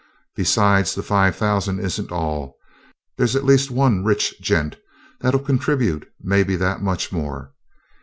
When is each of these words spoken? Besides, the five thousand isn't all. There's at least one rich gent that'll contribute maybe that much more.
Besides, 0.35 0.95
the 0.95 1.03
five 1.03 1.35
thousand 1.35 1.79
isn't 1.79 2.11
all. 2.11 2.57
There's 3.17 3.35
at 3.35 3.45
least 3.45 3.69
one 3.69 4.03
rich 4.03 4.33
gent 4.41 4.77
that'll 5.19 5.39
contribute 5.39 6.09
maybe 6.19 6.55
that 6.55 6.81
much 6.81 7.11
more. 7.11 7.53